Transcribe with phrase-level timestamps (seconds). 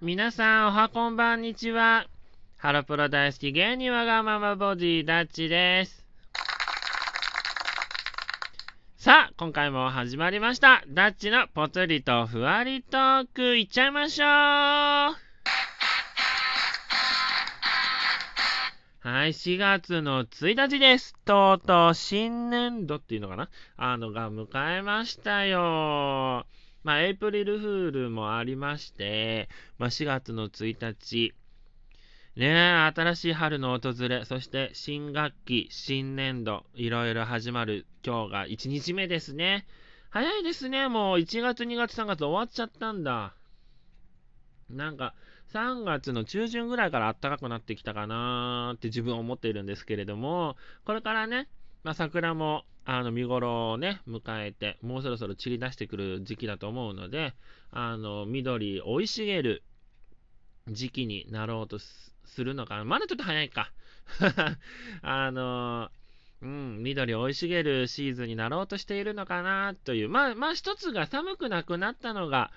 [0.00, 2.06] 皆さん、おはこんばんにちは。
[2.56, 6.06] ハロプロ大好き芸人わがままボディダッチです。
[8.96, 10.84] さあ、今回も始まりました。
[10.86, 15.16] ダッチのぽつりとふわりトーク、いっちゃいましょうは
[19.02, 21.16] い、4月の1日です。
[21.24, 23.48] とうとう新年度っていうのかな？
[23.76, 26.46] あのが迎えましたよ。
[26.84, 31.34] まあ、エイプリルフールもありまして、まあ、4月の1日、
[32.36, 39.66] ね、新しい春の訪れ、そして新学期、新年度、いろいろ始まる今日が1日目ですね。
[40.10, 43.34] 早いですね、もう1月、2月、3月終わっちゃったんだ。
[44.70, 45.14] なんか、
[45.52, 51.48] 3月の中旬ぐらいから暖かくなってきたかなーって自分は思っているんですけれども、これからね、
[51.84, 57.34] まあ、桜もあの見頃をね、迎えて、もうそろそろ散り出してくる時期だと思うので、
[57.70, 59.62] あの緑生い茂る
[60.68, 62.12] 時期になろうとす
[62.42, 62.84] るのかな。
[62.84, 63.72] まだちょっと早いか。
[65.02, 65.90] あの
[66.40, 72.50] うん、緑生い茂るシーズンになろうとしているのかなという、まあ、まあ、一つが寒くなくなったのが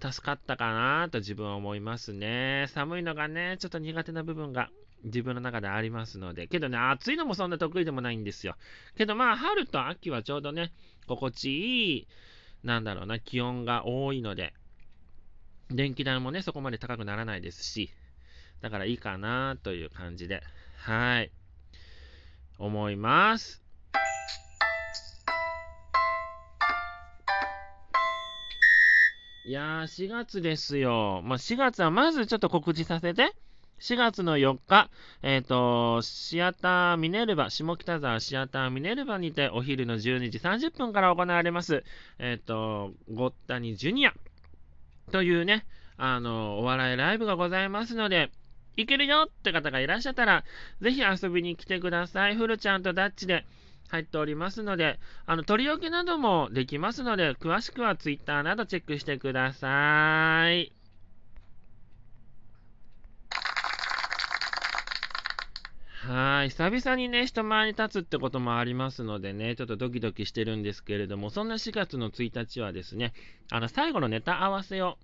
[0.00, 2.66] 助かったかなと自分は思いますね。
[2.70, 4.70] 寒いのがね、ちょっと苦手な部分が
[5.04, 6.48] 自分の中でありますので。
[6.48, 8.56] けどね、暑いのもそんな得意でもないんですよ。
[8.96, 10.72] けどまあ、春と秋はちょうどね、
[11.06, 12.08] 心地いい、
[12.64, 14.52] なんだろうな、気温が多いので、
[15.70, 17.90] 電気代もね、そこまで高くならないですし、
[18.60, 20.42] だからいいかなという感じで、
[20.78, 21.30] はい、
[22.58, 23.62] 思います。
[29.46, 31.20] いやー、4月ですよ。
[31.22, 33.32] まあ、4月はまずちょっと告知させて。
[33.78, 34.90] 4月の4日、
[35.22, 41.84] えっ、と、シアターミネルヴァ、下北沢シアターミネルヴァにてお昼の12時30分から行われます、
[42.18, 44.14] えっ、と、ゴッタニジュニア
[45.12, 45.66] というね、
[45.98, 48.30] あの、お笑いライブがございますので、
[48.76, 50.44] 行けるよって方がいらっしゃったら、
[50.80, 52.36] ぜひ遊びに来てください。
[52.36, 53.44] フルちゃんとダッチで
[53.88, 60.72] 入っておりますので、あの、取り置きなどもできますので、詳しくは Twitter などチェックしてください。
[66.06, 66.35] はい。
[66.48, 73.12] 久々にね、人前に立つってこともありますのでね、ちょっとドキドキしてるんですけれども、そんな4月の1日はですね、
[73.50, 74.98] あの、最後のネタ合わせを、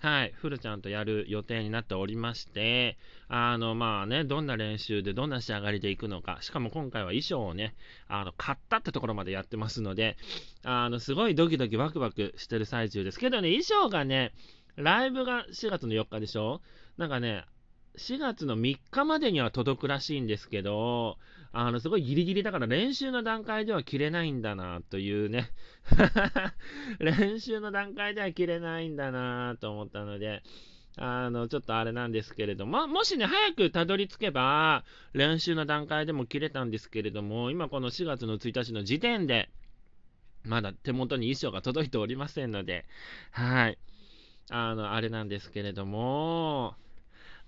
[0.00, 2.96] はい、フルちゃんとやる予定になっておりまして、
[3.28, 7.74] あの、まあね、どんな練習でどんな仕上がりでいくのか、しかも今回は衣装をね、
[8.08, 10.16] あの、買ったってところまでやってますので、
[10.64, 13.18] あの、すごいドキドキワクワクしてる最中です。
[13.18, 14.32] けどね、衣装がね、
[14.76, 16.62] ライブが4月の4日でしょ？
[16.96, 17.44] なんかね、
[17.96, 21.18] 4月の3日までには届くらしいんですけど、
[21.52, 25.50] あの、すごいギリギリだから練習の段階では着れないんだなというね。
[27.00, 30.42] 練習の段階では着れないんだなと思ったので、
[30.96, 39.50] あの、ちょっとあれなんですけれども、もしね、早くたどり着けば、練習の段階でも着れたんですけれども、今この4月の1日の時点で、
[40.44, 42.86] まだ手元に衣装が届いておりませんので、
[43.32, 43.78] はい。
[44.50, 46.74] あの、あれなんですけれども、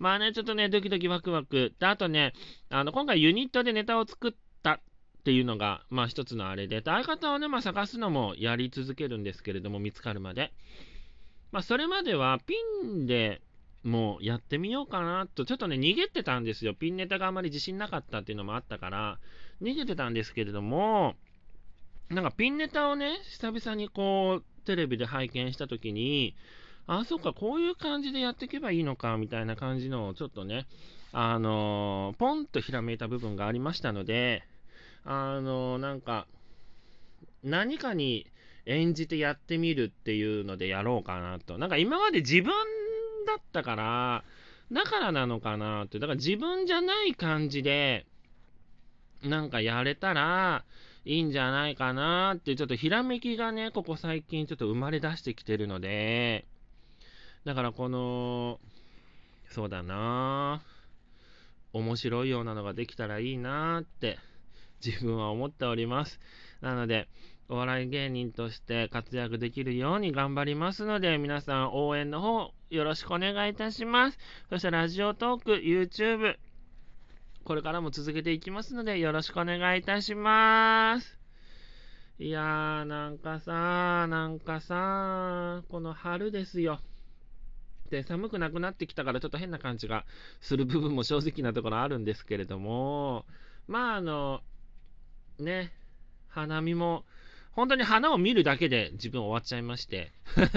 [0.02, 1.74] まあね、ちょっとね、ドキドキワクワク。
[1.78, 2.32] で、あとね、
[2.70, 4.80] あの、今回ユニットでネタを作ったっ
[5.24, 10.52] ていうのが、まあ一つのあれで、相方をね、まあ探すのもやり続けるんですけれども、見つかるまで。
[11.52, 13.42] まあそれまではピンで
[13.84, 16.74] もうやってみようかなと、ちょっとね、逃げてたんですよ。
[16.74, 19.20] ピンネタがあまり自信なかったっていうのもあったから、
[19.62, 21.14] 逃げてたんですけれども、
[22.08, 26.34] なんかピンネタをね、久々にこう、テレビで拝見したときに、
[26.86, 30.66] あ、そうか、こういう感じでやっていけばいいのか、みたいな感じのをちょっとね、
[31.12, 34.42] あのーポンとひらめいた部分がありましたので、
[35.04, 36.26] あのーなんか、
[37.44, 38.26] 何かに
[38.66, 41.58] 演じてやってみるっていうのでやろうかなと。
[41.58, 42.52] なんか今まで自分
[43.26, 44.24] だったから、
[44.72, 45.98] だからなのかなって。
[45.98, 48.06] だから自分じゃない感じで、
[49.22, 50.64] なんかやれたら
[51.04, 56.46] いいんじゃないかなって、ちょっとひらめきがね、ここ最近ちょっと生まれ出してきてるので、
[57.44, 58.60] だからこの、
[59.48, 60.62] そうだな
[61.72, 64.18] 面白いようなのができたらいいなって
[64.84, 66.20] 自分は思っております。
[66.60, 67.08] なので、
[67.48, 74.18] お笑い芸人として活躍できるように頑張りますので、皆さん応援の方よろしくお願いいたします。
[74.48, 76.36] そしてラジオトーク、YouTube、
[77.44, 81.18] これからも続けていきますので、よろしくお願いいたします。
[82.18, 86.80] いやー、なんかさ、なんかさ、この春ですよ。
[87.92, 90.06] で、寒くなくなってきたからちょっと変な感じが
[90.40, 93.26] する部分も正直なところあるんですけれども、
[93.68, 94.40] まああの、
[95.38, 95.72] ね、
[96.28, 97.04] 花見も
[97.50, 100.10] 本当に花を見るだけで自分終わっちゃいまして、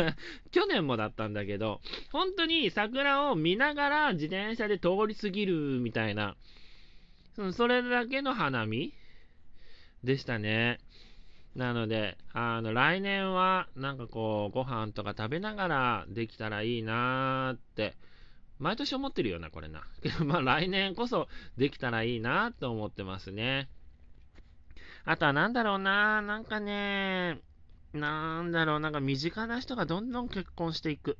[0.51, 1.81] 去年もだったんだけど、
[2.13, 6.37] 本当に桜を見ながら自転車で通り過ぎるみたいな、
[7.51, 8.93] それだけの花見
[10.05, 10.79] でしたね。
[11.55, 17.95] なので、あの、来年は、なんかこう、ご飯とか食べながらできたらいいなーって、
[18.59, 19.83] 毎年思ってるよな、これな。
[20.03, 23.69] けど、まあ来年こそできたらいいなと思ってますね。
[25.05, 27.41] あとはなんだろうな、なんかね、
[27.93, 31.17] なんだろう、なんか身近な人がどんどん結婚していく。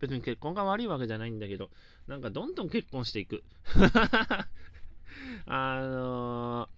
[0.00, 1.70] 別に結婚が悪いわけじゃないんだけど、
[2.06, 3.44] なんかどんどん結婚していく。
[5.46, 6.68] あの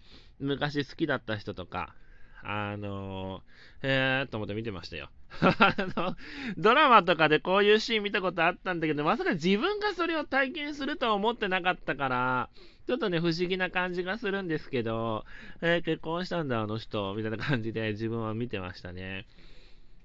[0.40, 1.94] ー、昔好きだった人とか、
[2.44, 5.10] あのー、へーと思って見てましたよ。
[5.40, 6.16] あの、
[6.56, 12.50] ドラマとかでこういうシーン見たことあったんだけど、まさか自分がそれを体験するとは思ってなかったから、
[12.86, 15.24] ちょっとね、不思議な感じがするんですけど、
[15.62, 19.26] えー、結婚したんだ、あの人、みたいな感じで自分は見てましたね。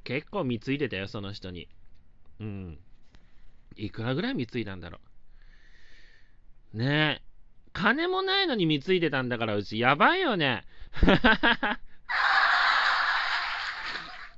[0.06, 1.68] 結構貢いでたよ、その人に。
[2.40, 2.80] うん。
[3.76, 5.00] いくらぐらい貢いだんだろ
[6.74, 6.78] う。
[6.78, 7.30] ねえ。
[7.74, 10.64] 金もないのに貢いでたんだから、うち、やばいよね。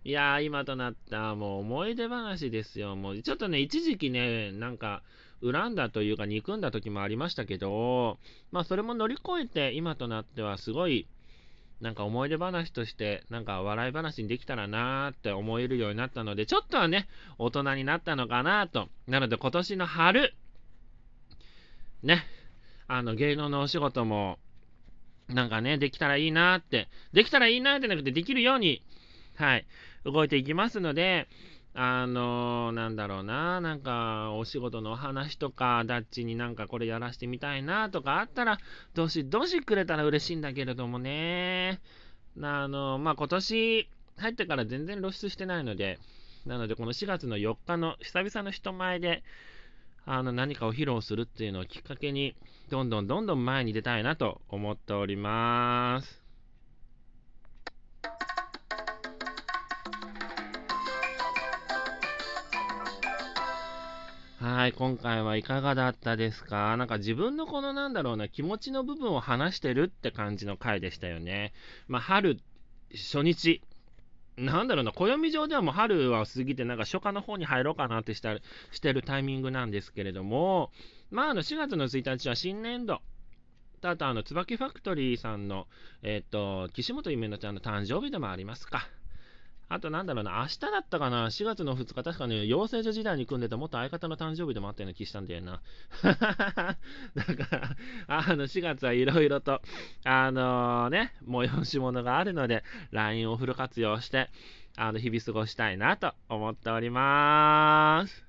[0.04, 2.96] いやー、今となった、もう思い出話ですよ。
[2.96, 5.04] もう、ちょっとね、一時期ね、なんか、
[5.44, 8.20] 恨んだというか憎んだ時もありましたけど、
[8.52, 11.08] まあそれも乗り越えて今となってはすごい
[11.82, 17.08] なんか思い出話としてなんか笑い話にできたらなーって思えるようになったのでちょっとはね
[17.40, 20.36] 大人になったのかなとなので今年の春
[22.04, 22.24] ね
[22.88, 24.38] あの芸能のお仕事も
[25.28, 28.84] なんかねできたらいいなってできたらいいなってなくてできるように
[29.36, 29.66] はい
[30.06, 31.28] 動いていきますので
[31.74, 38.58] あのなんだろうな、なんか、お仕事のお話とか、ダッチになんかこれやらしてみたいなとかあったら、
[38.94, 41.80] どしどしくれたら嬉しいんだけれどもね。
[42.42, 46.00] あの、まあ、今年入ってから全然露出してないので、
[46.46, 49.24] なので、この4月の4日の久々の人前で、
[50.06, 52.36] あの、何かを披露するっていうのをきっかけに、
[52.70, 56.21] どんどんどんどん前に出たいなと思っております。
[64.62, 66.78] はい、今回はいかがだったですか？
[66.78, 71.52] なんか自分のこのなんだろうな、気持ちの部分を話してるって感じの回でしたよね。
[71.88, 72.38] まあ、春、
[72.92, 73.64] 初日。
[74.38, 78.38] なんだろうな、暦上ではもう春は過ぎて、なんか初夏の方に入ろうかなってした
[78.72, 80.70] してるタイミングなんですけれども、
[81.10, 83.02] まあ、あの4月の1日は新年度。
[83.82, 85.66] あと、あの、椿ファクトリーさんの、
[86.04, 88.88] えっ、ー、と、岸本ゆめのちゃんの誕生日でもありますか。
[89.74, 95.62] あとなんだろうな、明日だったかな、4月の2日、確かね、養成所時代に組んでた元相方の誕生日でもあったような気したんだよな。
[96.04, 96.78] だか
[97.56, 97.78] ら、
[98.08, 99.62] あの、4月はいろいろと、
[100.04, 104.30] あのー、ね、催し物があるので、LINE をフル活用して、
[104.76, 108.26] あの、日々過ごしたいなと思っておりまーす。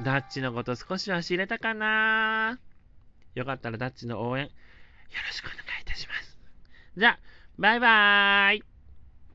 [0.00, 2.60] ダッチのこと少しは知れたかな？
[3.34, 4.50] よかったらダッチの応援よ
[5.26, 6.31] ろしくお願いいたします。
[6.96, 7.18] じゃあ、
[7.58, 8.71] バイバーイ。